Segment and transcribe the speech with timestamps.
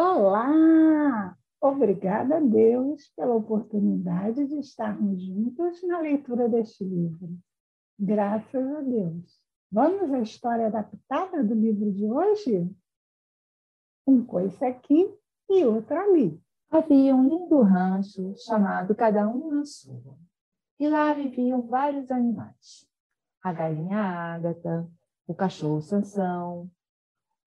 [0.00, 1.36] Olá!
[1.60, 7.36] Obrigada a Deus pela oportunidade de estarmos juntos na leitura deste livro.
[7.98, 9.42] Graças a Deus.
[9.72, 12.70] Vamos à história adaptada do livro de hoje?
[14.06, 15.12] Um coisa aqui
[15.50, 16.40] e outro ali.
[16.70, 20.16] Havia um lindo rancho chamado Cada Um na Sua.
[20.78, 22.88] E lá viviam vários animais.
[23.42, 24.88] A galinha Ágata,
[25.26, 26.70] o cachorro Sansão,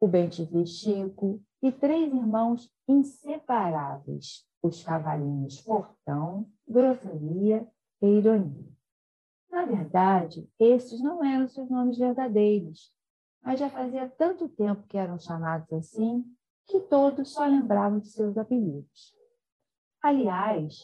[0.01, 7.67] o bem-te-vi Chico e três irmãos inseparáveis, os cavalinhos Fortão, Grosseria
[8.01, 8.65] e Ironia.
[9.51, 12.91] Na verdade, esses não eram seus nomes verdadeiros,
[13.43, 16.25] mas já fazia tanto tempo que eram chamados assim
[16.65, 19.15] que todos só lembravam de seus apelidos.
[20.01, 20.79] Aliás,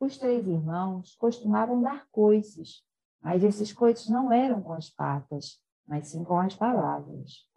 [0.00, 2.82] os três irmãos costumavam dar coices,
[3.20, 7.51] mas esses coices não eram com as patas, mas sim com as palavras.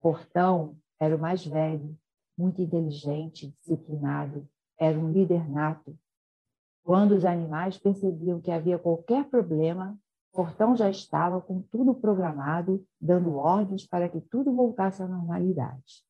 [0.00, 1.96] Portão era o mais velho,
[2.36, 4.48] muito inteligente, disciplinado,
[4.78, 5.98] era um líder nato.
[6.84, 9.98] Quando os animais percebiam que havia qualquer problema,
[10.32, 16.04] Portão já estava com tudo programado, dando ordens para que tudo voltasse à normalidade.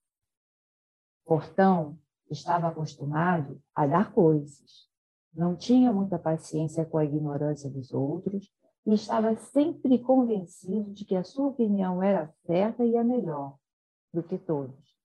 [1.24, 1.98] Portão
[2.30, 4.86] estava acostumado a dar coisas.
[5.32, 8.52] Não tinha muita paciência com a ignorância dos outros
[8.84, 13.56] e estava sempre convencido de que a sua opinião era certa e a melhor
[14.12, 14.96] do que todos.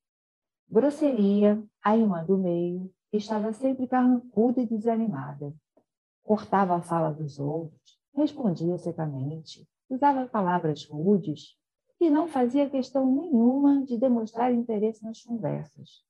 [0.69, 5.53] Grosseria, a irmã do meio, estava sempre carrancuda e desanimada.
[6.23, 11.57] Cortava a fala dos outros, respondia secamente, usava palavras rudes
[11.99, 16.03] e não fazia questão nenhuma de demonstrar interesse nas conversas.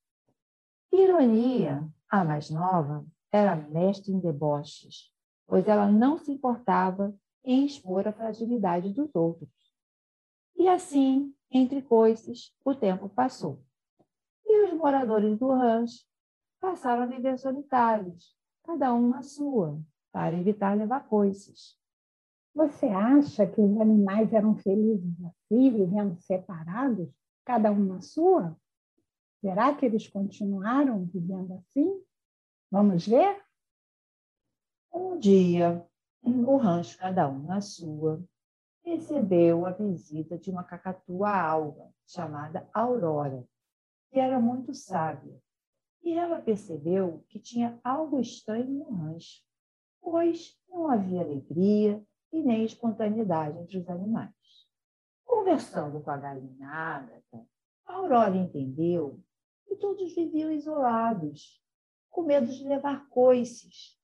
[0.91, 5.11] Ironia, a mais nova, era mestre em deboches,
[5.47, 7.13] pois ela não se importava
[7.44, 9.50] em expor a fragilidade dos outros.
[10.55, 13.64] E assim entre coices, o tempo passou.
[14.46, 16.04] E os moradores do rancho
[16.59, 19.80] passaram a viver solitários, cada um na sua,
[20.12, 21.78] para evitar levar coices.
[22.56, 27.09] Você acha que os animais eram felizes assim, vivendo separados,
[27.46, 28.56] cada um na sua?
[29.42, 32.02] Será que eles continuaram vivendo assim?
[32.72, 33.44] Vamos ver?
[34.94, 35.86] Um dia,
[36.24, 38.24] no rancho, cada um na sua,
[38.83, 43.44] recebeu a visita de uma cacatua alva, chamada Aurora,
[44.11, 45.41] que era muito sábia.
[46.03, 49.41] E ela percebeu que tinha algo estranho no rancho,
[50.01, 54.33] pois não havia alegria e nem espontaneidade entre os animais.
[55.23, 57.47] Conversando com a galinha Ágata,
[57.85, 59.19] Aurora entendeu
[59.65, 61.63] que todos viviam isolados,
[62.09, 63.97] com medo de levar coices,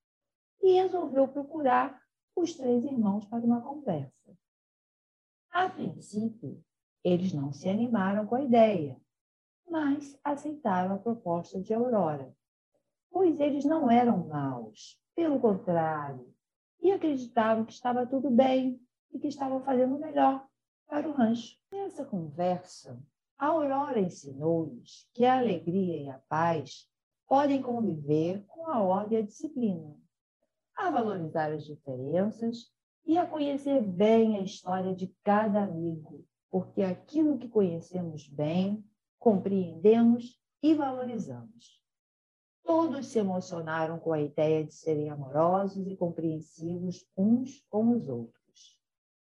[0.61, 2.01] e resolveu procurar
[2.35, 4.18] os três irmãos para uma conversa.
[5.59, 6.63] A princípio,
[7.03, 8.95] eles não se animaram com a ideia,
[9.69, 12.33] mas aceitaram a proposta de Aurora,
[13.11, 16.33] pois eles não eram maus, pelo contrário,
[16.81, 18.79] e acreditavam que estava tudo bem
[19.11, 20.47] e que estavam fazendo o melhor
[20.87, 21.57] para o rancho.
[21.73, 22.97] Nessa conversa,
[23.37, 26.89] a Aurora ensinou-lhes que a alegria e a paz
[27.27, 29.93] podem conviver com a ordem e a disciplina,
[30.77, 32.71] a valorizar as diferenças
[33.05, 38.83] e a conhecer bem a história de cada amigo, porque aquilo que conhecemos bem,
[39.17, 41.79] compreendemos e valorizamos.
[42.63, 48.77] Todos se emocionaram com a ideia de serem amorosos e compreensivos uns com os outros.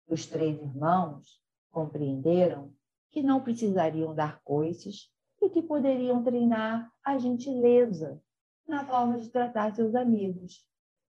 [0.07, 2.73] Os três irmãos compreenderam
[3.09, 5.09] que não precisariam dar coices
[5.41, 8.21] e que poderiam treinar a gentileza
[8.67, 10.65] na forma de tratar seus amigos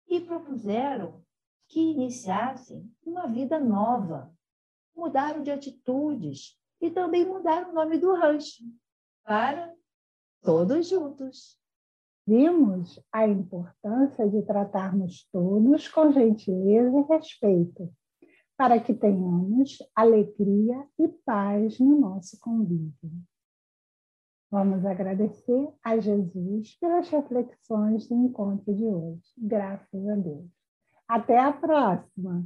[0.07, 1.23] e propuseram
[1.73, 4.31] que iniciassem uma vida nova.
[4.95, 8.63] Mudaram de atitudes e também mudaram o nome do rancho
[9.25, 9.75] para
[10.43, 11.59] Todos Juntos.
[12.27, 17.91] Vimos a importância de tratarmos todos com gentileza e respeito,
[18.55, 22.93] para que tenhamos alegria e paz no nosso convívio.
[24.51, 29.33] Vamos agradecer a Jesus pelas reflexões do encontro de hoje.
[29.39, 30.62] Graças a Deus.
[31.13, 32.43] Até a próxima!